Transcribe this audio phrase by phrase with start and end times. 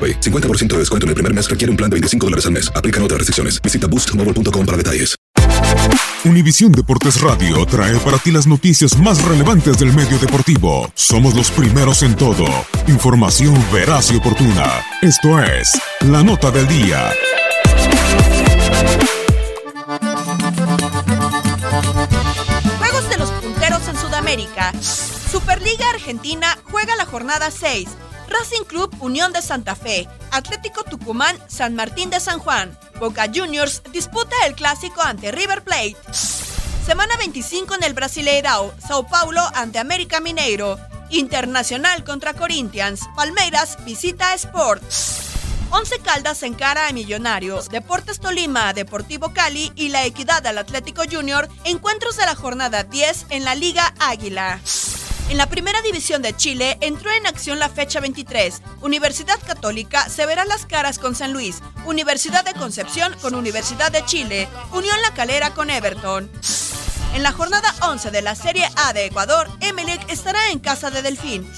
[0.00, 0.20] AroPay.
[0.20, 2.72] 50% de descuento en el primer mes requiere un plan de 25 dólares al mes.
[2.74, 3.60] Aplican otras restricciones.
[3.60, 5.20] Visita boostmobile.com para detalles.
[6.24, 10.90] Univisión Deportes Radio trae para ti las noticias más relevantes del medio deportivo.
[10.94, 12.44] Somos los primeros en todo.
[12.88, 14.84] Información veraz y oportuna.
[15.00, 17.10] Esto es La Nota del Día.
[22.78, 24.72] Juegos de los punteros en Sudamérica.
[24.80, 27.88] Superliga Argentina juega la jornada 6.
[28.30, 33.82] Racing Club Unión de Santa Fe, Atlético Tucumán San Martín de San Juan, Boca Juniors
[33.92, 35.96] disputa el clásico ante River Plate.
[36.86, 40.78] Semana 25 en el Brasileirao, Sao Paulo ante América Mineiro,
[41.10, 44.82] Internacional contra Corinthians, Palmeiras visita Sport.
[45.72, 51.48] Once Caldas encara a Millonarios, Deportes Tolima, Deportivo Cali y La Equidad al Atlético Junior,
[51.64, 54.60] encuentros de la jornada 10 en la Liga Águila.
[55.30, 58.62] En la primera división de Chile entró en acción la fecha 23.
[58.80, 64.04] Universidad Católica se verá las caras con San Luis, Universidad de Concepción con Universidad de
[64.04, 66.28] Chile, Unión La Calera con Everton.
[67.14, 71.00] En la jornada 11 de la Serie A de Ecuador, Emelec estará en casa de
[71.00, 71.48] Delfín.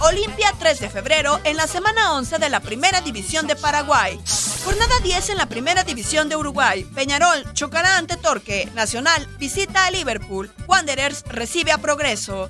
[0.00, 4.20] Olimpia 3 de febrero en la semana 11 de la Primera División de Paraguay.
[4.64, 6.84] Jornada 10 en la Primera División de Uruguay.
[6.94, 8.66] Peñarol chocará ante Torque.
[8.74, 10.50] Nacional visita a Liverpool.
[10.66, 12.48] Wanderers recibe a Progreso.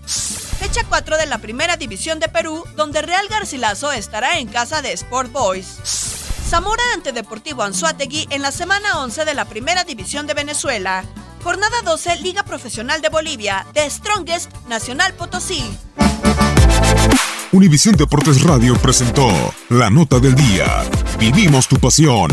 [0.60, 4.92] Fecha 4 de la Primera División de Perú, donde Real Garcilaso estará en casa de
[4.92, 5.66] Sport Boys.
[6.48, 11.04] Zamora ante Deportivo Anzuategui en la semana 11 de la Primera División de Venezuela.
[11.42, 13.66] Jornada 12 Liga Profesional de Bolivia.
[13.72, 15.64] The Strongest Nacional Potosí.
[17.54, 19.28] Univisión Deportes Radio presentó
[19.68, 20.66] La Nota del Día.
[21.20, 22.32] Vivimos tu pasión.